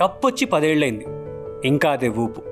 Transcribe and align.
కప్పొచ్చి 0.00 0.46
పదేళ్ళైంది. 0.46 1.04
ఇంకా 1.64 1.90
అదే 1.90 2.08
ఊపు. 2.08 2.42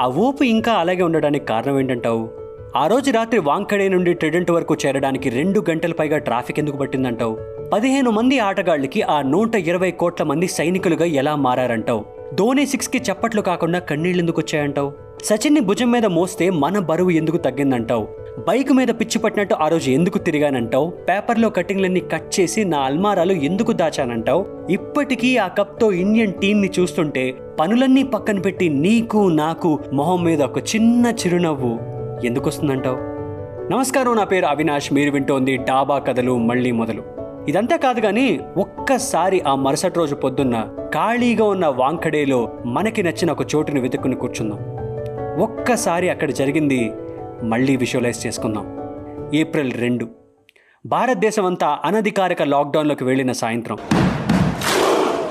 ఆ 0.00 0.06
ఊపు 0.06 0.44
ఇంకా 0.44 0.72
అలాగే 0.72 1.02
ఉండడానికి 1.02 1.44
కారణం 1.44 1.78
ఏంటంటావు? 1.78 2.28
ఆ 2.76 2.86
రోజు 2.86 3.10
రాత్రి 3.10 3.38
వాంకడే 3.38 3.88
నుండి 3.88 4.14
ట్రెడెంట్ 4.14 4.50
వరకు 4.50 4.76
చేరడానికి 4.86 5.28
రెండు 5.28 5.64
గంటల 5.70 5.92
పైగా 5.92 6.18
ట్రాఫిక్ 6.18 6.58
ఎందుకు 6.58 6.76
పట్టిందంటావు? 6.76 7.38
పదిహేను 7.72 8.10
మంది 8.10 8.38
ఆటగాళ్ళకి 8.38 9.02
ఆ 9.02 9.22
నూట 9.22 9.54
ఇరవై 9.54 9.90
కోట్ల 9.90 10.24
మంది 10.24 10.48
సైనికులుగా 10.48 11.04
ఎలా 11.04 11.36
మారారంటావు? 11.36 12.04
ధోని 12.34 12.66
సిక్స్కి 12.66 12.98
చప్పట్లు 12.98 13.40
కాకుండా 13.40 13.78
కన్నీళ్ళు 13.78 14.20
ఎందుకు 14.20 14.40
వచ్చాయంటావు? 14.40 14.92
సచిన్ని 15.24 15.60
భుజం 15.60 15.90
మీద 15.90 16.06
మోస్తే 16.06 16.50
మన 16.50 16.78
బరువు 16.78 17.10
ఎందుకు 17.10 17.36
తగ్గిందంటావు? 17.36 18.08
బైక్ 18.48 18.72
మీద 18.72 18.88
పిచ్చి 18.88 19.18
పట్టినట్టు 19.18 19.54
ఆ 19.54 19.68
రోజు 19.68 19.90
ఎందుకు 19.90 20.18
తిరిగానంటావు? 20.18 20.90
పేపర్లో 20.90 21.50
కటింగ్లన్నీ 21.50 22.00
కట్ 22.00 22.40
చేసి 22.40 22.64
నా 22.64 22.78
అల్మారాలు 22.78 23.32
ఎందుకు 23.32 23.72
దాచానంటావు? 23.72 24.46
ఇప్పటికీ 24.70 25.36
ఆ 25.36 25.46
కప్తో 25.46 25.92
ఇండియన్ 25.92 26.32
టీంని 26.32 26.70
చూస్తుంటే 26.80 27.34
పనులన్నీ 27.60 28.02
పక్కన 28.02 28.38
పెట్టి 28.38 28.68
నీకు 28.68 29.28
నాకు 29.28 29.78
మొహం 29.92 30.24
మీద 30.24 30.42
ఒక 30.42 30.58
చిన్న 30.58 31.06
చిరునవ్వు 31.06 31.78
ఎందుకు 32.26 32.48
వస్తుందంటావు? 32.48 32.96
నమస్కారం 33.72 34.16
నా 34.16 34.24
పేరు 34.24 34.46
అవినాష్. 34.46 34.92
మీరు 34.92 35.10
వింటోంది 35.10 35.56
డాబా 35.56 35.98
కథలు 35.98 36.38
మళ్ళీ 36.38 36.70
మొదలు. 36.70 37.02
ఇదంతా 37.48 37.76
కాదు 37.76 38.00
కానీ 38.00 38.40
ఒక్కసారి 38.56 39.40
ఆ 39.40 39.54
మరుసటి 39.54 39.98
రోజు 39.98 40.14
పొద్దున్న 40.14 40.68
ఖాళీగా 40.94 41.44
ఉన్న 41.44 41.66
వాంకడేలో 41.66 42.52
మనకి 42.66 43.02
నచ్చిన 43.02 43.30
ఒక 43.30 43.54
చోటుని 43.54 43.80
వెతుక్కుని 43.80 44.14
కూర్చుందాం. 44.14 44.79
ఒక్కసారి 45.38 46.10
అక్కడ 46.10 46.30
జరిగింది 46.30 46.92
మళ్ళీ 47.42 47.76
విజువలైజ్ 47.76 48.26
చేసుకుందాం. 48.26 48.78
ఏప్రిల్ 49.34 49.72
రెండు. 49.72 50.08
భారతదేశం 50.86 51.46
అంతా 51.46 51.78
అనధికారిక 51.84 52.42
లాక్డౌన్లోకి 52.42 53.04
వెళ్ళిన 53.04 53.32
సాయంత్రం. 53.32 53.78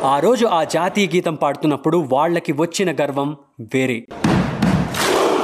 ఆ 0.03 0.19
రోజు 0.19 0.45
ఆ 0.45 0.63
జాతీయ 0.63 1.07
గీతం 1.15 1.35
పాడుతున్నప్పుడు 1.35 2.05
వాళ్ళకి 2.11 2.51
వచ్చిన 2.51 2.95
గర్వం 3.01 3.37
వేరే. 3.73 4.05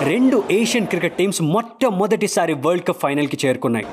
రెండు 0.03 0.44
ఏషియన్ 0.52 0.88
క్రికెట్ 0.88 1.14
టీమ్స్ 1.14 1.42
మొట్టమొదటిసారి 1.42 2.53
వరల్డ్ 2.53 2.88
కప్ 2.88 2.97
ఫైనల్కి 3.02 3.47
చేరుకున్నాయి. 3.47 3.86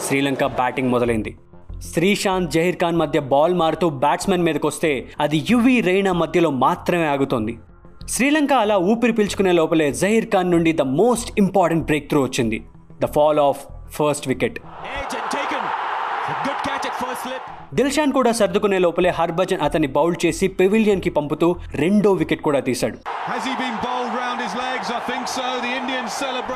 శ్రీలంక 0.00 0.44
బ్యాటింగ్ 0.44 0.90
మొదలైంది. 0.90 1.36
శ్రీశాంత్ 1.92 2.50
జహీర్ 2.50 2.76
ఖాన్ 2.76 2.96
మధ్య 2.96 3.20
బాల్ 3.20 3.54
మారుతూ 3.54 3.90
బ్యాట్స్మెన్ 3.90 4.42
మీదకి 4.42 4.66
వస్తే 4.66 5.06
అది 5.20 5.44
యువి 5.50 5.80
రైనా 5.80 6.12
మధ్యలో 6.12 6.50
మాత్రమే 6.50 7.06
ఆగుతోంది. 7.06 7.58
శ్రీలంక 8.14 8.52
అలా 8.62 8.76
ఊపిరి 8.90 9.12
పీల్చుకునే 9.12 9.52
లోపలే 9.52 9.86
జహీర్ 10.00 10.26
ఖాన్ 10.32 10.50
నుండి 10.50 10.72
the 10.72 10.82
most 10.98 11.30
important 11.38 11.84
break 11.84 12.06
through 12.10 12.20
వచ్చింది 12.24 12.58
the 13.02 13.06
fall 13.06 13.40
of 13.40 13.60
first 13.96 14.28
wicket. 14.28 14.58
Dilshan 17.74 18.12
కూడా 18.12 18.32
సర్దుకునే 18.32 18.78
లోపలే 18.78 19.10
హర్భజన్ 19.10 19.60
అతన్ని 19.60 19.88
బౌల్ 19.96 20.16
చేసి 20.26 20.48
పెవిలియన్కి 20.60 21.10
పంపుతూ 21.10 21.48
రెండో 21.74 22.12
వికెట్ 22.12 22.42
కూడా 22.42 22.60
తీశాడు. 22.60 22.96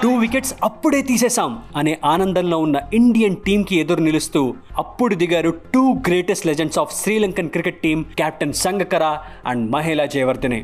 టూ 0.03 0.11
వికెట్స్ 0.17 0.55
అప్పుడే 0.63 1.03
తీసేశాం 1.03 1.53
అనే 1.77 1.95
ఆనందంలో 2.05 2.59
ఉన్న 2.59 2.81
ఇండియన్ 2.95 3.37
టీమ్కి 3.47 3.77
ఎదురు 3.77 4.01
నిలుస్తూ 4.01 4.55
అప్పుడు 4.79 5.15
దిగారు 5.15 5.51
two 5.75 5.85
greatest 6.09 6.47
legends 6.47 6.79
of 6.79 6.95
Sri Lankan 7.03 7.49
cricket 7.49 7.83
team 7.83 8.05
captain 8.19 8.53
Sangakkara 8.67 9.05
and 9.47 9.65
Mahela 9.73 10.07
Jayawardene 10.07 10.61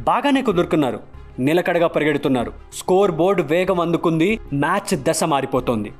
బాగానే 0.00 0.42
కుదురుకున్నారు. 0.42 1.00
నిలకడగా 1.38 1.86
పరిగెడుతున్నారు. 1.86 2.52
స్కోర్ 2.72 3.12
బోర్డు 3.12 3.42
వేగం 3.42 3.80
అందుకుంది. 3.80 4.38
మ్యాచ్ 4.52 5.02
దశ 5.02 5.24
మారిపోతోంది. 5.24 5.92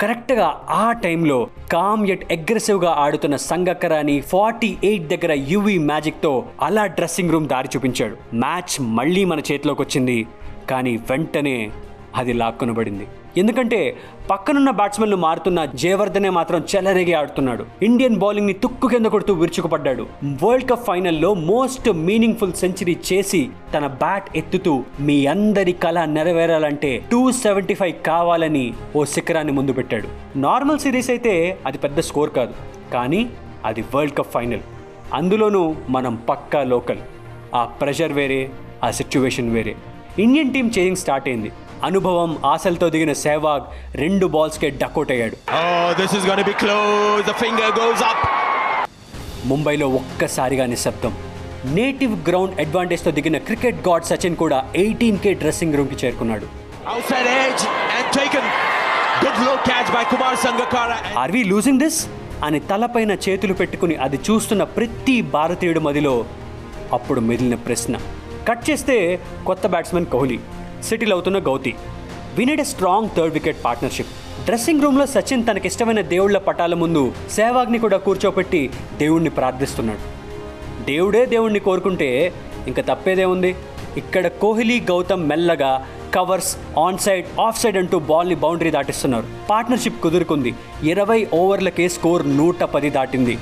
కరెక్ట్గా 0.00 0.66
ఆ 0.70 0.92
టైంలో 0.92 1.48
కామ్ 1.72 2.06
ఎట్ 2.06 2.32
అగ్రెసివ్గా 2.32 2.90
ఆడుతున్న 2.90 3.36
సంగక్కరాని 3.36 4.20
ఫార్టీ 4.20 4.76
ఎయిట్ 4.84 5.08
దగ్గర 5.08 5.32
యువి 5.32 5.78
మ్యాజిక్తో 5.78 6.44
అలా 6.62 6.86
డ్రెస్సింగ్ 6.86 7.30
రూమ్ 7.30 7.48
దారి 7.48 7.68
చూపించాడు. 7.76 8.36
మ్యాచ్ 8.36 8.82
మళ్ళీ 8.82 9.24
మన 9.24 9.38
చేతిలోకి 9.38 9.82
వచ్చింది 9.82 10.26
కానీ 10.70 10.96
వెంటనే 10.96 11.70
అది 12.14 12.32
లాక్కొనబడింది. 12.32 13.06
ఎందుకంటే 13.36 13.96
పక్కనున్న 14.30 14.70
బ్యాట్స్మెన్లు 14.70 15.16
మారుతున్న 15.16 15.64
జయవర్ధనే 15.64 16.28
మాత్రం 16.28 16.64
చెలరేగి 16.76 17.14
ఆడుతున్నాడు. 17.14 17.66
ఇండియన్ 17.82 18.16
బౌలింగ్ని 18.16 18.52
తుక్కు 18.52 18.88
కింద 18.88 19.06
కొడుతూ 19.06 19.34
విరుచుకుపడ్డాడు. 19.34 20.06
వరల్డ్ 20.44 20.70
కప్ 20.70 20.86
ఫైనల్లో 20.86 21.34
మోస్ట్ 21.34 21.90
మీనింగ్ఫుల్ 21.90 22.52
సెంచరీ 22.52 22.96
చేసి 23.12 23.48
తన 23.74 23.86
బ్యాట్ 23.86 24.36
ఎత్తుతూ 24.36 24.84
మీ 25.00 25.26
అందరి 25.26 25.72
కళ 25.72 26.04
నెరవేరాలంటే 26.04 27.04
టూ 27.10 27.32
సెవెంటీ 27.32 27.74
ఫైవ్ 27.74 28.06
కావాలని 28.06 28.74
ఓ 28.96 29.04
శిఖరాన్ని 29.04 29.52
ముందు 29.52 29.72
పెట్టాడు. 29.72 30.38
నార్మల్ 30.38 30.78
సిరీస్ 30.78 31.10
అయితే 31.10 31.58
అది 31.66 31.78
పెద్ద 31.78 32.00
స్కోర్ 32.00 32.30
కాదు. 32.30 32.54
కానీ 32.92 33.30
అది 33.64 33.84
వరల్డ్ 33.94 34.16
కప్ 34.16 34.32
ఫైనల్. 34.32 34.60
అందులోనూ 35.14 35.74
మనం 35.88 36.18
పక్కా 36.28 36.62
లోకల్. 36.62 36.98
ఆ 37.54 37.64
ప్రెషర్ 37.64 38.12
వేరే 38.12 38.50
ఆ 38.84 38.90
సిచ్యువేషన్ 38.90 39.54
వేరే. 39.54 39.74
ఇండియన్ 40.18 40.54
టీం 40.54 40.70
చేయింగ్ 40.78 40.96
స్టార్ట్ 40.96 41.28
అయింది. 41.28 41.52
అనుభవం 41.84 42.38
ఆశలతో 42.46 42.88
దిగిన 42.90 43.12
సెహ్వాగ్ 43.12 43.62
రెండు 43.94 44.26
బాల్స్కే 44.26 44.70
డకౌట్ 44.70 45.10
అయ్యాడు. 45.10 45.36
Up. 48.00 48.20
ముంబైలో 49.46 49.88
ఒక్కసారిగా 49.88 50.66
నిశ్శబ్దం. 50.66 51.14
నేటివ్ 51.64 52.28
గ్రౌండ్ 52.28 52.60
అడ్వాంటేజ్తో 52.60 53.10
దిగిన 53.10 53.38
క్రికెట్ 53.38 53.88
గాడ్ 53.88 54.04
సచిన్ 54.04 54.36
కూడా 54.36 54.58
ఎయిటీన్ 54.76 55.18
కే 55.18 55.34
డ్రెస్సింగ్ 55.34 55.74
రూమ్కి 55.74 56.06
చేరుకున్నాడు. 56.06 56.46
ఆర్ 61.18 61.32
వి 61.32 61.44
లూజింగ్ 61.44 61.78
దిస్ 61.78 62.06
అని 62.44 62.60
తలపైన 62.60 63.12
చేతులు 63.12 63.54
పెట్టుకుని 63.54 63.94
అది 63.94 64.20
చూస్తున్న 64.30 64.64
ప్రతి 64.64 65.22
భారతీయుడి 65.22 65.80
మదిలో 65.80 66.24
అప్పుడు 66.92 67.20
మిగిలిన 67.20 67.54
ప్రశ్న. 67.54 67.96
కట్ 68.48 68.70
చేస్తే 68.70 69.20
కొత్త 69.46 69.66
బ్యాట్స్మెన్ 69.66 70.06
కోహ్లీ. 70.06 70.38
సెటిల్ 70.88 71.12
అవుతున్న 71.12 71.38
Gauti. 71.38 71.74
వినెడ్ 72.38 72.60
a 72.60 72.64
strong 72.64 73.08
third 73.16 73.34
wicket 73.34 73.64
partnership. 73.64 74.08
Dressing 74.44 74.82
రూమ్లో 74.82 75.06
సచిన్ 75.06 75.46
తనకిష్టమైన 75.50 76.00
దేవుళ్ళ 76.00 76.38
పటాల 76.38 76.74
ముందు 76.74 77.12
సేవాగ్ని 77.30 77.78
కూడా 77.78 77.96
కూర్చోపెట్టి 77.96 78.70
దేవుణ్ణి 78.98 79.30
ప్రార్థిస్తున్నాడు. 79.30 80.02
దేవుడే 80.84 81.26
దేవుణ్ణి 81.26 81.60
కోరుకుంటే 81.60 82.32
ఇంకా 82.66 82.82
తప్పేదే 82.82 83.24
ఉంది. 83.24 83.56
ఇక్కడ 83.96 84.26
కోహ్లీ 84.26 84.80
గౌతమ్ 84.80 85.28
మెల్లగా 85.28 85.88
covers 86.14 86.56
on 86.78 86.98
side 86.98 87.26
off 87.40 87.60
side 87.60 87.76
అంటూ 87.76 87.98
బాల్ని 87.98 88.34
బౌండరీ 88.34 88.70
దాటిస్తున్నారు. 88.70 89.26
పార్ట్నర్షిప్ 89.50 90.02
కుదురుకుంది. 90.02 90.54
ఇరవై 90.82 91.26
ఓవర్లకే 91.34 91.88
స్కోర్ 91.88 92.36
నూట 92.36 92.60
పది 92.74 92.90
దాటింది. 92.90 93.38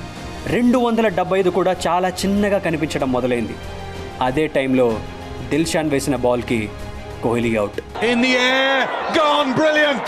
రెండు 0.47 0.77
వందల 0.77 1.07
డెబ్బై 1.07 1.39
ఐదు 1.39 1.49
కూడా 1.49 1.75
చాలా 1.87 2.09
చిన్నగా 2.09 2.57
కనిపించడం 2.57 3.11
మొదలైంది. 3.11 3.55
అదే 4.21 4.47
టైంలో 4.47 4.87
దిల్షాన్ 5.49 5.89
వేసిన 5.89 6.15
బాల్కి 6.15 6.69
Kohli 7.23 7.51
out 7.61 7.79
In 8.05 8.19
the 8.21 8.33
air. 8.49 8.77
Gone. 9.17 9.49
Brilliant. 9.53 10.07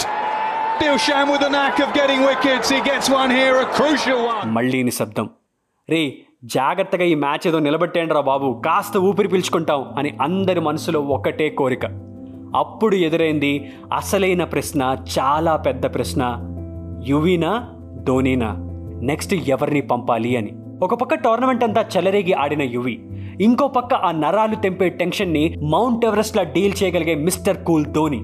Dilshan 0.80 1.26
with 1.32 1.42
the 1.42 1.50
knack 1.50 1.78
of 1.80 1.92
getting 1.94 2.22
wickets. 2.22 2.70
He 2.70 2.80
gets 2.82 3.08
one 3.12 3.32
here, 3.32 3.56
a 3.58 3.68
crucial 3.78 4.22
one. 4.30 4.48
మళ్ళీ 4.58 4.80
నిశ్శబ్దం 4.88 5.28
రే 5.90 6.02
జాగ్రత్తగా 6.54 7.06
ఈ 7.06 7.16
మ్యాచ్ 7.22 7.46
ఏదో 7.50 7.60
నిలబెట్టేయండి 7.60 8.14
రా 8.14 8.22
బాబు 8.30 8.48
కాస్త 8.66 8.98
ఊపిరి 9.10 9.30
పీల్చుకుంటాం 9.34 9.82
అని 10.00 10.12
అందరి 10.22 10.62
మనసులో 10.62 11.00
ఒకటే 11.16 11.48
కోరిక 11.60 11.86
అప్పుడు 12.62 12.96
ఎదురైంది 13.08 13.54
అసలైన 14.00 14.44
ప్రశ్న 14.52 14.82
చాలా 15.16 15.54
పెద్ద 15.68 15.86
ప్రశ్న 15.96 16.24
యువీనా 17.12 17.52
ధోనీనా 18.08 18.50
నెక్స్ట్ 19.10 19.34
ఎవరిని 19.54 19.82
పంపాలి 19.92 20.32
అని 20.40 20.52
ఒక 20.86 20.94
పక్క 21.02 21.16
టోర్నమెంట్ 21.26 21.66
అంతా 21.68 21.82
చెలరేగి 21.94 22.34
ఆడిన 22.44 22.64
యువి 22.76 22.96
ఇంకో 23.42 23.68
పక్క 23.68 23.94
ఆ 23.94 24.12
నరాలు 24.12 24.56
తెంపే 24.56 24.90
టెన్షన్ని 24.90 25.56
మౌంట్ 25.62 26.06
ఎవరెస్ట్లా 26.06 26.44
డీల్ 26.44 26.84
చేయగలిగే 26.84 27.16
మిస్టర్ 27.16 27.58
కూల్ 27.58 27.86
ధోని. 27.86 28.24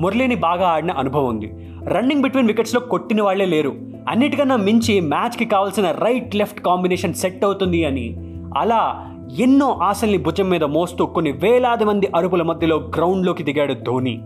మురళిని 0.00 0.34
బాగా 0.34 0.68
ఆడిన 0.68 0.90
అనుభవం 0.90 1.26
ఉంది. 1.26 1.52
రన్నింగ్ 1.84 2.22
బిట్వీన్ 2.22 2.46
వికెట్స్లో 2.46 2.80
కొట్టిన 2.80 3.22
వాళ్ళే 3.22 3.44
లేరు. 3.44 3.74
అన్నిటికన్నా 4.08 4.56
మించి 4.56 5.00
మ్యాచ్కి 5.00 5.44
కావాల్సిన 5.44 5.90
రైట్ 5.90 6.36
లెఫ్ట్ 6.36 6.60
కాంబినేషన్ 6.60 7.14
సెట్ 7.14 7.44
అవుతుంది 7.44 7.84
అని. 7.84 8.16
అలా 8.58 9.12
ఎన్నో 9.38 9.78
ఆశల్ని 9.82 10.18
భుజం 10.18 10.50
మీద 10.50 10.64
మోస్తూ 10.64 11.06
కొన్ని 11.06 11.32
వేలాది 11.32 11.84
మంది 11.84 12.08
అరుపుల 12.16 12.42
మధ్యలో 12.42 12.92
గ్రౌండ్లోకి 12.96 13.42
దిగాడు 13.42 13.72
ధోని. 13.72 14.20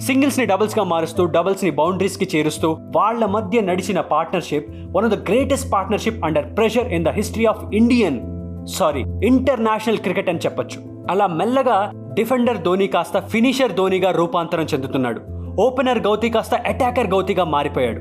సింగిల్స్ని 0.00 0.46
డబుల్స్గా 0.46 0.84
మారుస్తూ 0.84 1.24
డబుల్స్ని 1.24 1.70
బౌండరీస్కి 1.70 2.38
చేరుస్తూ 2.38 2.76
వాళ్ళ 2.96 3.24
మధ్య 3.24 3.60
నడిచిన 3.60 4.00
partnership 4.00 4.70
one 4.96 5.04
of 5.04 5.14
the 5.14 5.28
greatest 5.28 5.72
partnership 5.72 6.24
under 6.24 6.56
pressure 6.56 6.92
in 6.92 7.04
the 7.04 7.08
history 7.08 7.44
of 7.44 7.74
Indian 7.74 8.31
sorry 8.66 9.04
international 9.24 9.98
cricket 9.98 10.28
అని 10.28 10.38
చెప్పొచ్చు. 10.38 11.06
అలా 11.10 11.26
మెల్లగా 11.26 11.92
డిఫెండర్ 12.14 12.62
ధోని 12.62 12.86
కాస్త 12.86 13.18
ఫినిషర్ 13.18 13.72
ధోనిగా 13.72 14.10
రూపాంతరం 14.10 14.64
చెందుతున్నాడు. 14.64 15.20
ఓపెనర్ 15.60 15.98
గౌతి 15.98 16.30
కాస్త 16.30 16.54
అటాకర్ 16.54 17.06
గౌతిగా 17.06 17.44
మారిపోయాడు. 17.44 18.00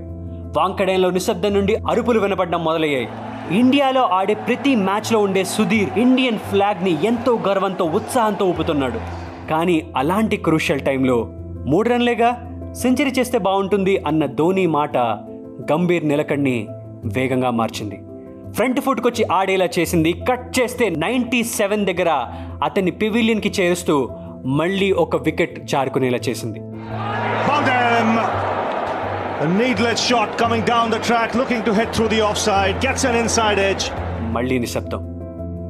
వాంకడేంలో 0.59 1.09
నిశ్శబ్దం 1.09 1.53
నుండి 1.53 1.75
అరుపులు 1.75 2.19
వినపడడం 2.19 2.63
మొదలయ్యాయి. 2.63 3.07
ఇండియాలో 3.51 4.01
ఆడే 4.01 4.33
ప్రతి 4.33 4.75
మ్యాచ్లో 4.75 5.19
ఉండే 5.19 5.43
సుధీర్ 5.43 5.99
ఇండియన్ 5.99 6.37
ఫ్లాగ్ని 6.37 7.05
ఎంతో 7.05 7.39
గర్వంతో 7.47 7.85
ఉత్సాహంతో 7.85 8.45
ఊపుతున్నాడు. 8.45 8.99
కానీ 9.49 9.93
అలాంటి 9.97 10.37
క్రూషియల్ 10.37 10.81
టైంలో 10.81 11.27
మూడు 11.67 11.89
రన్లేగా? 11.89 12.47
సెంచరీ 12.73 13.11
చేస్తే 13.11 13.37
బాగుంటుంది 13.37 13.97
అన్న 13.97 14.25
ధోని 14.25 14.67
మాట 14.67 14.97
గంభీర్ 15.71 16.07
నిలకడ్ని 16.07 16.67
వేగంగా 17.05 17.49
మార్చింది. 17.49 18.01
ఫ్రంట్ 18.56 18.80
ఫుట్కి 18.86 19.07
వచ్చి 19.07 19.24
ఆడేలా 19.31 19.68
చేసింది 19.77 20.12
కట్ 20.27 20.48
చేస్తే 20.57 20.86
నైంటీ 21.03 21.39
సెవెన్ 21.51 21.86
దగ్గర 21.86 22.12
అతన్ని 22.63 22.94
పివిలియన్కి 23.01 23.51
చేరుస్తూ 23.57 23.95
మళ్ళీ 24.59 24.89
ఒక 25.03 25.15
వికెట్ 25.27 25.57
జారుకునేలా 25.74 26.21
చేసింది 26.27 26.62
Bandem. 27.48 28.09
A 29.38 29.48
needless 29.53 30.01
shot 30.07 30.31
coming 30.38 30.63
down 30.65 30.88
the 30.92 31.00
track, 31.00 31.30
looking 31.33 31.62
to 31.63 31.71
hit 31.74 31.89
through 31.95 32.09
the 32.09 32.21
offside, 32.21 32.75
gets 32.86 33.03
an 33.03 33.15
inside 33.21 33.59
edge. 33.69 33.86
మళ్ళీ 34.36 34.57
నిశ్శబ్దం 34.59 35.01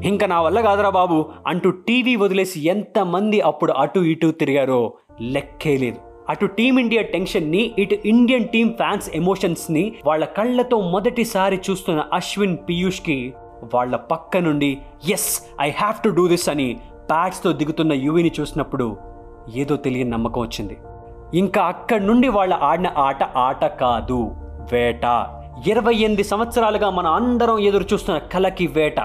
ఇంకా 0.03 0.25
నా 0.27 0.37
వల్ల 0.41 0.59
కాదురా 0.61 0.91
బాబు 0.97 1.17
అంటూ 1.47 1.69
టీవీ 1.87 2.13
వదిలేసి 2.15 2.59
ఎంతమంది 2.67 3.37
అప్పుడు 3.49 3.73
అటు 3.81 3.99
ఇటు 4.11 4.27
తిరిగారో 4.41 4.79
లెక్కే 5.35 5.73
లేదు 5.77 5.99
అటు 6.31 6.45
టీమిండియా 6.45 7.01
టెన్షన్ని 7.01 7.71
ఇటు 7.79 7.97
ఇండియన్ 8.05 8.47
టీమ్ 8.47 8.73
ఫ్యాన్స్ 8.73 9.09
ఎమోషన్స్ని 9.15 9.93
వాళ్ళ 10.05 10.25
కళ్ళతో 10.25 10.81
మొదటిసారి 10.81 11.59
చూస్తున్న 11.69 12.03
అశ్విన్ 12.13 12.57
పీయూష్కి 12.69 13.33
వాళ్ళ 13.75 13.95
పక్క 13.95 14.37
నుండి 14.37 14.77
yes 15.09 15.41
I 15.61 15.69
have 15.69 16.03
to 16.03 16.09
do 16.09 16.27
this 16.27 16.49
అని 16.49 16.77
ప్యాడ్స్తో 17.09 17.51
దిగుతున్న 17.51 17.93
యువిని 17.93 18.31
చూసినప్పుడు 18.39 18.97
ఏదో 19.55 19.75
తెలియని 19.75 20.09
నమ్మకం 20.09 20.41
వచ్చింది. 20.41 20.77
ఇంకా 21.33 21.61
అక్కడి 21.61 22.05
నుండి 22.05 22.27
వాళ్ళ 22.27 22.53
ఆడిన 22.53 22.93
ఆట 22.97 23.23
ఆట 23.23 23.65
కాదు 23.65 24.31
వేట. 24.71 25.27
ఇరవై 25.67 25.93
ఎనిమిది 25.93 26.23
సంవత్సరాలుగా 26.23 26.89
మన 26.89 27.07
అందరం 27.07 27.59
ఎదురు 27.59 27.85
చూస్తున్న 27.93 28.19
కలకి 28.19 28.67
వేట. 28.67 28.99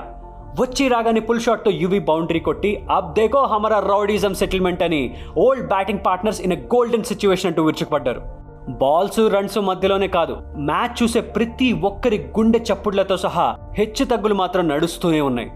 వచ్చి 0.61 0.89
రాగానే 0.89 1.21
పుల్ 1.21 1.41
షాట్తో 1.41 1.71
యువి 1.71 1.99
బౌండరీ 1.99 2.41
కొట్టి 2.41 2.71
అబ్ 2.97 3.15
దేకో 3.15 3.41
హమరా 3.53 3.79
రౌడీజం 3.81 4.35
సెటిల్మెంట్ 4.35 4.83
అని 4.83 5.01
old 5.39 5.67
batting 5.69 6.03
partners 6.07 6.41
in 6.41 6.53
a 6.53 6.59
golden 6.75 7.05
situation 7.05 7.49
అంటూ 7.51 7.63
విరుచుకుపడ్డారు. 7.63 8.23
బాల్స్ 8.69 9.19
రన్స్ 9.35 9.59
మధ్యలోనే 9.59 10.09
కాదు 10.09 10.37
మ్యాచ్ 10.71 11.03
చూసే 11.03 11.21
ప్రతి 11.21 11.73
ఒక్కరి 11.89 12.19
గుండె 12.39 12.59
చప్పుడ్లతో 12.59 13.17
సహా 13.17 13.47
హెచ్చు 13.79 14.05
తగ్గులు 14.05 14.35
మాత్రం 14.35 14.69
నడుస్తూనే 14.69 15.21
ఉన్నాయి. 15.21 15.51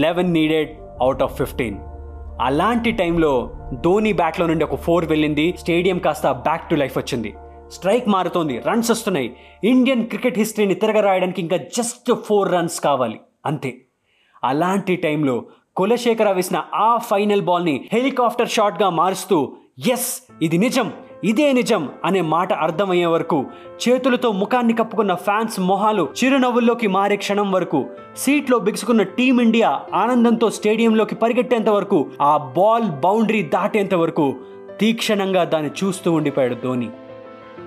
Eleven 0.00 0.32
needed 0.32 0.70
out 1.00 1.22
of 1.22 1.36
fifteen 1.36 1.78
అలాంటి 2.40 2.90
టైంలో 2.90 3.32
ధోని 3.84 4.12
బ్యాట్లో 4.12 4.46
నుండి 4.46 4.64
ఒక 4.64 4.76
ఫోర్ 4.76 5.04
వెళ్ళింది 5.04 5.46
స్టేడియం 5.58 5.98
కాస్త 5.98 6.26
బ్యాక్ 6.46 6.68
టు 6.70 6.74
లైఫ్ 6.74 6.98
వచ్చింది. 6.98 7.30
స్ట్రైక్ 7.72 8.08
మారుతోంది 8.08 8.56
రన్స్ 8.66 8.90
వస్తున్నాయి. 8.90 9.28
ఇండియన్ 9.64 10.06
క్రికెట్ 10.06 10.38
హిస్టరీని 10.38 10.74
తిరగరాయడానికి 10.74 11.40
ఇంకా 11.42 11.56
జస్ట్ 11.76 12.12
ఫోర్ 12.26 12.52
రన్స్ 12.52 12.80
కావాలి 12.80 13.20
అంతే. 13.46 13.72
అలాంటి 14.44 14.96
టైంలో 14.96 15.36
కులశేఖర 15.76 16.30
వేసిన 16.32 16.58
ఆ 16.74 16.96
ఫైనల్ 16.96 17.42
బాల్ని 17.42 17.88
హెలికాప్టర్ 17.92 18.48
షాట్గా 18.48 18.90
మారుస్తూ 18.90 19.38
ఎస్ 19.92 20.08
ఇది 20.42 20.58
నిజం 20.58 20.88
ఇదే 21.24 21.52
నిజం 21.52 21.82
అనే 22.04 22.20
మాట 22.20 22.52
అర్థమయ్యే 22.52 23.06
వరకు 23.06 23.38
చేతులతో 23.82 24.32
ముఖాన్ని 24.32 24.74
కప్పుకున్న 24.74 25.14
ఫ్యాన్స్ 25.14 25.60
మొహాలు 25.60 26.08
చిరునవ్వుల్లోకి 26.18 26.86
మారే 26.86 27.16
క్షణం 27.16 27.52
వరకు 27.52 27.80
సీట్లో 28.16 28.58
బిగుసుకున్న 28.58 29.02
టీమిండియా 29.02 29.70
ఆనందంతో 29.94 30.50
స్టేడియంలోకి 30.50 31.14
పరిగెట్టేంత 31.14 31.68
వరకు 31.68 32.00
ఆ 32.20 32.36
బాల్ 32.56 32.88
బౌండరీ 33.00 33.42
దాటేంత 33.42 33.94
వరకు 33.94 34.26
తీక్షణంగా 34.80 35.44
దాన్ని 35.44 35.70
చూస్తూ 35.70 36.12
ఉండిపోయాడు 36.12 36.56
ధోని. 36.64 36.88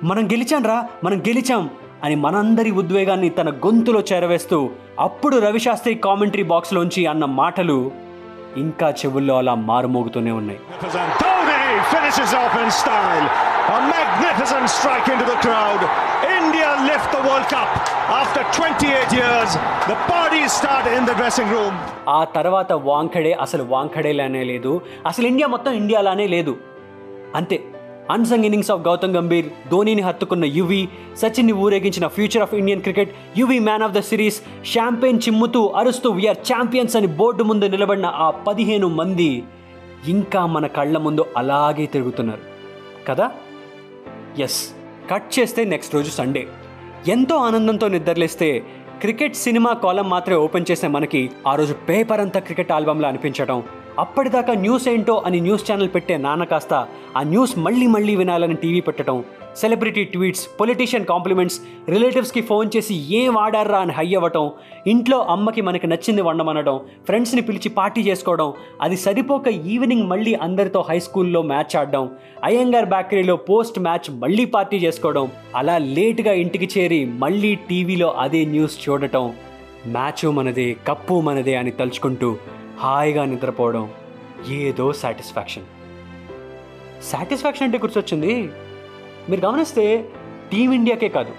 మనం 0.04 0.26
గెలిచాం 0.26 0.64
రా 0.66 0.78
మనం 1.04 1.20
గెలిచాం 1.20 1.64
అని 2.04 2.16
మనందరి 2.16 2.72
ఉద్వేగాన్ని 2.72 3.30
తన 3.30 3.50
గొంతులో 3.50 4.04
చేరవేస్తూ 4.14 4.70
అప్పుడు 5.00 5.38
రవిశాస్త్రి 5.38 5.96
కామెంటరీ 5.96 6.44
బాక్స్లోంచి 6.44 7.06
అన్న 7.06 7.26
మాటలు 7.26 7.92
ఇంకా 8.58 8.90
చెవుల్లో 8.90 9.38
అలా 9.38 9.56
మారుమోగుతూనే 9.56 10.32
ఉన్నాయి. 10.32 10.60
ఆ 22.10 22.24
తర్వాత 22.24 22.74
వాంఖడే 22.74 23.34
అసలు 23.34 23.64
వాంకడేలానే 23.64 24.44
లేదు. 24.44 24.82
అసలు 25.08 25.28
ఇండియా 25.28 25.48
మొత్తం 25.48 25.72
ఇండియాలానే 25.72 26.28
లేదు. 26.28 26.58
అంతే. 27.36 27.64
Unsung 28.12 28.46
innings 28.46 28.72
of 28.72 28.82
Gautam 28.82 29.16
Gambhir 29.16 29.46
ధోనీని 29.72 30.02
హత్తుకున్న 30.02 30.46
యువి 30.46 30.88
సచిన్ని 31.18 31.54
ఊరేగించిన 31.54 32.08
future 32.08 32.44
of 32.44 32.54
Indian 32.54 32.82
cricket 32.82 33.16
Yuvi 33.38 33.60
man 33.60 33.84
of 33.84 33.92
the 33.92 34.00
series 34.00 34.42
champagne 34.66 35.20
చిమ్ముతూ 35.28 35.68
అరుస్తూ 35.68 36.10
వీఆర్ 36.10 36.38
ఛాంపియన్స్ 36.38 36.96
అని 36.96 37.08
బోర్డు 37.08 37.44
ముందు 37.44 37.66
నిలబడిన 37.66 38.06
ఆ 38.06 38.30
పదిహేను 38.30 38.88
మంది 38.88 39.44
ఇంకా 40.08 40.46
మన 40.46 40.68
కళ్ళ 40.68 40.98
ముందు 40.98 41.26
అలాగే 41.38 41.86
తిరుగుతున్నారు. 41.86 42.42
కదా? 43.08 43.32
ఎస్ 44.40 44.74
కట్ 45.12 45.40
చేస్తే 45.40 45.66
నెక్స్ట్ 45.66 45.96
రోజు 45.96 46.10
సండే 46.10 46.48
ఎంతో 47.08 47.36
ఆనందంతో 47.38 47.88
నిద్రలేస్తే 47.88 48.64
క్రికెట్ 49.02 49.36
సినిమా 49.36 49.74
కాలం 49.74 50.10
మాత్రమే 50.10 50.40
ఓపెన్ 50.40 50.66
చేసే 50.72 50.88
మనకి 50.88 51.32
ఆ 51.48 51.56
రోజు 51.56 51.74
పేపర్ 51.74 52.22
అంతా 52.22 52.40
క్రికెట్ 52.40 52.72
ఆల్బంలా 52.72 53.08
అనిపించడం 53.08 53.64
అప్పటిదాకా 54.00 54.54
న్యూస్ 54.62 54.86
ఏంటో 54.88 55.16
అని 55.28 55.38
న్యూస్ 55.40 55.66
ఛానల్ 55.68 55.92
పెట్టే 55.94 56.16
నాన్న 56.18 56.44
కాస్త 56.46 56.74
ఆ 57.18 57.22
న్యూస్ 57.26 57.54
మళ్ళీ 57.60 57.88
మళ్ళీ 57.88 58.14
వినాలని 58.16 58.56
టీవీ 58.56 58.82
పెట్టడం 58.82 59.18
సెలబ్రిటీ 59.58 60.02
ట్వీట్స్ 60.06 60.44
పొలిటీషియన్ 60.60 61.06
కాంప్లిమెంట్స్ 61.06 61.58
రిలేటివ్స్కి 61.90 62.42
ఫోన్ 62.42 62.68
చేసి 62.76 62.96
ఏం 63.12 63.32
వాడారా 63.36 63.80
అని 63.80 63.94
హై 63.94 64.06
అవ్వటం 64.16 64.46
ఇంట్లో 64.88 65.18
అమ్మకి 65.30 65.62
మనకి 65.62 65.88
నచ్చింది 65.88 66.22
వండమనడం 66.22 66.76
ఫ్రెండ్స్ని 67.08 67.42
పిలిచి 67.42 67.70
పార్టీ 67.72 68.02
చేసుకోవడం 68.02 68.50
అది 68.82 68.98
సరిపోక 68.98 69.48
ఈవినింగ్ 69.70 70.06
మళ్ళీ 70.10 70.34
అందరితో 70.42 70.82
హై 70.90 71.00
స్కూల్లో 71.00 71.42
మ్యాచ్ 71.48 71.76
ఆడడం 71.76 72.06
అయ్యంగార్ 72.44 72.90
బేకరీలో 72.90 73.38
పోస్ట్ 73.50 73.80
మ్యాచ్ 73.80 74.10
మళ్ళీ 74.18 74.46
పార్టీ 74.54 74.80
చేసుకోవడం 74.80 75.28
అలా 75.56 75.78
లేట్గా 75.92 76.36
ఇంటికి 76.42 76.70
చేరి 76.76 77.02
మళ్ళీ 77.18 77.54
టీవీలో 77.70 78.12
అదే 78.20 78.44
న్యూస్ 78.46 78.78
చూడటం 78.86 79.28
మ్యాచ్ 79.92 80.26
మనదే 80.34 80.70
కప్పు 80.88 81.18
మనదే 81.22 81.56
అని 81.56 81.72
తలుచుకుంటూ 81.72 82.32
హాయిగా 82.80 83.26
నిద్రపోవడం 83.26 83.90
ఏదో 84.50 84.94
సాటిస్ఫాక్షన్. 84.94 85.64
సాటిస్ఫాక్షన్ 87.04 87.64
అంటే 87.64 87.78
గుర్తొచ్చింది? 87.78 88.50
మీరు 89.30 89.42
గమనిస్తే 89.46 90.10
టీమిండియాకే 90.52 91.08
కాదు 91.08 91.32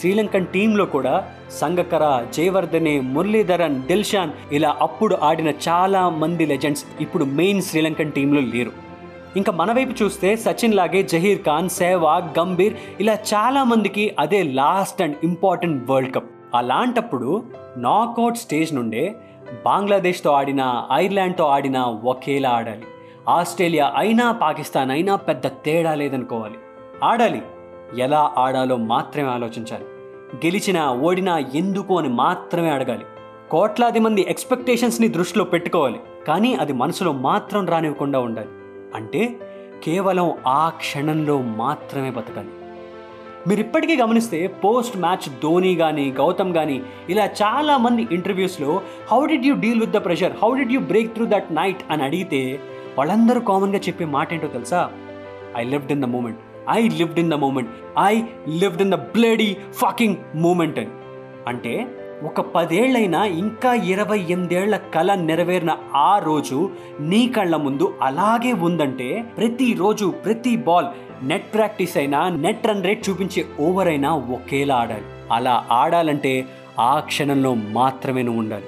శ్రీలంకన్ 0.00 0.46
టీంలో 0.46 0.84
కూడా 0.84 1.28
సంగకర 1.50 2.26
జయవర్ధనే 2.34 3.00
మురళీధరన్ 3.00 3.82
దిల్షాన్ 3.82 4.30
ఇలా 4.52 4.76
అప్పుడు 4.80 5.18
ఆడిన 5.22 5.50
చాలా 5.68 6.08
మంది 6.08 6.46
లెజెండ్స్ 6.46 6.84
ఇప్పుడు 7.00 7.24
మెయిన్ 7.24 7.62
శ్రీలంకన్ 7.62 8.12
టీంలో 8.12 8.40
లేరు. 8.40 8.72
ఇంకా 9.36 9.52
మన 9.52 9.72
వైపు 9.72 10.02
చూస్తే 10.02 10.36
సచిన్ 10.36 10.74
లాగే 10.74 11.02
జహీర్ 11.02 11.42
ఖాన్ 11.42 11.68
సెహ్వాగ్ 11.68 12.38
గంభీర్ 12.38 12.74
ఇలా 13.00 13.18
చాలా 13.34 13.64
మందికి 13.64 14.16
అదే 14.18 14.42
last 14.42 15.02
and 15.02 15.16
important 15.24 15.90
world 15.90 16.14
cup. 16.14 16.30
అలాంటప్పుడు 16.54 17.44
నాకౌట్ 17.76 18.36
స్టేజ్ 18.36 18.74
నుండే 18.74 19.14
బంగ్లాదేశ్తో 19.52 20.30
ఆడినా 20.32 20.88
ఐర్లాండ్తో 20.92 21.44
ఆడినా 21.44 21.84
ఒకేలా 21.84 22.50
ఆడాలి. 22.50 22.84
ఆస్ట్రేలియా 23.28 23.92
అయినా 23.96 24.32
పాకిస్తాన్ 24.32 24.90
అయినా 24.90 25.16
పెద్ద 25.16 25.46
తేడా 25.46 25.94
లేదనుకోవాలి. 25.94 26.58
ఆడాలి. 27.04 27.42
ఎలా 27.98 28.34
ఆడాలో 28.38 28.76
మాత్రమే 28.76 29.28
ఆలోచించాలి. 29.28 29.84
గెలిచినా 30.46 30.92
ఓడినా 30.92 31.38
ఎందుకు 31.38 31.98
అని 31.98 32.08
మాత్రమే 32.08 32.70
అడగాలి. 32.70 33.04
కోట్లాది 33.50 33.98
మంది 33.98 34.26
ఎక్స్పెక్టేషన్స్ని 34.28 35.08
దృష్టిలో 35.08 35.44
పెట్టుకోవాలి. 35.44 36.00
కానీ 36.28 36.54
అది 36.54 36.72
మనసులో 36.72 37.12
మాత్రం 37.12 37.66
రానివ్వకుండా 37.66 38.18
ఉండాలి. 38.18 38.48
అంటే 38.94 39.36
కేవలం 39.84 40.34
ఆ 40.46 40.68
క్షణంలో 40.68 41.38
మాత్రమే 41.38 42.10
బతకాలి. 42.10 42.48
మీరు 43.46 43.60
ఇప్పటికీ 43.60 43.96
గమనిస్తే 43.96 44.46
పోస్ట్ 44.64 44.96
మ్యాచ్ 44.96 45.42
ధోని 45.42 45.74
కానీ 45.74 46.10
గౌతమ్ 46.10 46.52
కానీ 46.52 46.82
ఇలా 47.08 47.24
చాలా 47.42 47.76
మంది 47.76 48.08
ఇంటర్వ్యూస్లో 48.12 48.80
how 49.12 49.26
did 49.26 49.46
you 49.46 49.54
deal 49.54 49.80
with 49.80 49.90
the 49.90 49.96
pressure 49.96 50.32
how 50.42 50.54
did 50.54 50.72
you 50.72 50.80
break 50.80 51.14
through 51.14 51.26
that 51.26 51.52
night 51.52 51.78
అని 51.90 52.02
అడిగితే 52.02 52.60
వాళ్ళందరూ 52.98 53.40
కామన్గా 53.40 53.78
చెప్పే 53.78 54.04
మాట 54.04 54.32
ఏంటో 54.32 54.46
తెలుసా? 54.46 54.90
I 55.56 55.64
lived 55.64 55.92
in 55.92 56.02
the 56.02 56.04
moment 56.04 56.38
I 56.70 56.88
lived 56.88 57.18
in 57.18 57.30
the 57.30 57.34
moment 57.34 57.70
I 57.98 58.22
lived 58.48 58.82
in 58.82 58.90
the 58.90 58.94
bloody 58.94 59.56
fucking 59.74 60.16
moment 60.34 60.78
అని. 60.78 60.92
అంటే 61.46 61.74
ఒక 62.24 62.40
పదేళ్ళైనా 62.40 63.24
ఇంకా 63.24 63.74
ఇరవై 63.74 64.18
ఎనిమిదేళ్ళ 64.30 64.76
కళ 64.76 65.14
నెరవేరిన 65.14 65.76
ఆ 65.94 66.18
రోజు 66.18 66.70
నీ 67.00 67.28
కళ్ళ 67.28 67.56
ముందు 67.56 67.94
అలాగే 68.02 68.52
ఉందంటే 68.52 69.24
ప్రతిరోజు 69.36 70.14
ప్రతి 70.24 70.56
బాల్ 70.56 70.86
నెట్ 71.22 71.54
ప్రాక్టీస్ 71.54 71.96
అయినా 71.96 72.28
నెట్ 72.28 72.66
రన్ 72.66 72.84
రేట్ 72.84 73.08
చూపించే 73.08 73.44
ఓవర్ 73.60 73.88
అయినా 73.88 74.14
ఒకేలా 74.14 74.76
ఆడాలి. 74.76 75.04
అలా 75.32 75.66
ఆడాలంటే 75.70 76.46
ఆ 76.78 77.00
క్షణంలో 77.00 77.54
మాత్రమే 77.54 78.22
నువ్వు 78.22 78.40
ఉండాలి. 78.40 78.64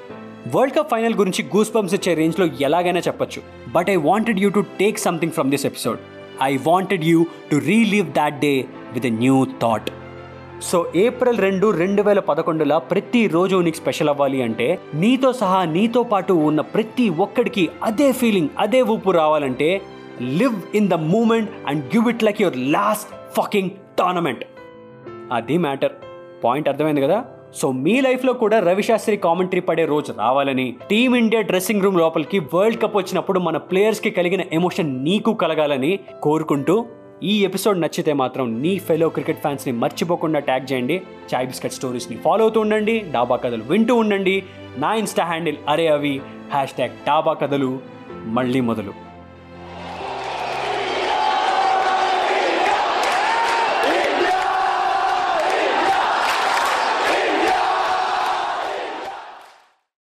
వరల్డ్ 0.55 0.77
కప్ 0.77 0.91
ఫైనల్ 0.91 1.15
గురించి 1.15 1.45
గూస్ 1.57 1.75
బంప్స్ 1.75 1.95
ఇచ్చే 1.95 2.15
రేంజ్లో 2.15 2.47
ఎలాగైనా 2.61 3.01
చెప్పొచ్చు. 3.01 3.43
But 3.73 3.91
I 3.91 3.97
wanted 3.97 4.41
you 4.41 4.51
to 4.51 4.65
take 4.81 4.99
something 4.99 5.33
from 5.33 5.51
this 5.51 5.67
episode. 5.67 5.99
I 6.43 6.57
wanted 6.57 7.05
you 7.05 7.27
to 7.53 7.57
relive 7.57 8.13
that 8.13 8.41
day 8.41 8.65
with 8.93 9.07
a 9.07 9.11
new 9.11 9.47
thought. 9.63 9.91
So 10.63 10.93
April 10.97 11.39
రెండు 11.39 11.71
రెండు 11.71 12.03
వేల 12.03 12.21
పదకొండులో 12.21 12.79
ప్రతిరోజు 12.79 13.57
నీకు 13.57 13.77
స్పెషల్ 13.77 14.09
అవ్వాలి 14.09 14.43
అంటే 14.43 14.79
నీతో 14.95 15.33
సహా 15.33 15.65
నీతో 15.65 16.03
పాటు 16.03 16.33
ఉన్న 16.33 16.61
ప్రతి 16.61 17.09
ఒక్కడికి 17.09 17.69
అదే 17.83 18.13
ఫీలింగ్ 18.13 18.49
అదే 18.59 18.83
ఊపు 18.83 19.11
రావాలంటే 19.11 19.81
live 20.23 20.77
in 20.77 20.89
the 20.89 20.95
moment 20.95 21.51
and 21.67 21.85
give 21.85 22.09
it 22.09 22.25
like 22.25 22.43
your 22.43 22.57
last 22.57 23.41
fucking 23.41 23.71
tournament 23.71 24.45
అది 25.33 25.59
మ్యాటర్ 25.59 25.93
పాయింట్ 26.45 26.69
అర్థమైంది 26.69 27.01
కదా? 27.01 27.25
సో 27.55 27.73
మీ 27.73 28.01
లైఫ్లో 28.01 28.33
కూడా 28.33 28.59
రవిశాస్త్రి 28.59 29.17
కామెంటరీ 29.17 29.61
పడే 29.61 29.85
రోజు 29.85 30.13
రావాలని 30.13 30.77
టీమిండియా 30.91 31.43
డ్రెస్సింగ్ 31.43 31.83
రూమ్ 31.83 31.99
లోపలికి 31.99 32.39
వరల్డ్ 32.39 32.83
కప్ 32.83 32.97
వచ్చినప్పుడు 32.97 33.41
మన 33.41 33.57
ప్లేయర్స్కి 33.57 34.11
కలిగిన 34.11 34.41
ఎమోషన్ 34.53 35.05
నీకు 35.05 35.35
కలగాలని 35.35 35.99
కోరుకుంటూ 36.23 36.87
ఈ 37.23 37.45
ఎపిసోడ్ 37.45 37.81
నచ్చితే 37.81 38.13
మాత్రం 38.13 38.63
నీ 38.63 38.79
ఫెలో 38.79 39.09
క్రికెట్ 39.09 39.41
ఫ్యాన్స్ని 39.41 39.73
మర్చిపోకుండా 39.73 40.39
ట్యాగ్ 40.39 40.73
చేయండి. 40.73 41.03
చాయ్ 41.35 41.47
బిస్కెట్ 41.47 41.73
స్టోరీస్ని 41.73 42.17
ఫాలో 42.17 42.43
అవుతూ 42.43 42.61
ఉండండి. 42.61 43.05
డాబా 43.11 43.37
కథలు 43.37 43.63
వింటూ 43.63 43.95
ఉండండి. 43.95 44.45
నా 44.79 44.95
ఇన్స్టా 44.95 45.25
హ్యాండిల్ 45.25 45.57
అరే 45.69 45.89
అవి. 45.89 46.21
హ్యాష్ 46.53 46.71
ట్యాగ్ 46.71 46.91
డాబా 46.91 47.33
కథలు. 47.33 47.79
మళ్ళీ 48.25 48.61
మొదలు. 48.61 49.08